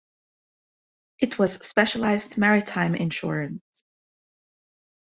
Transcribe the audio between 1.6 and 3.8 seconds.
specialized in maritime insurance.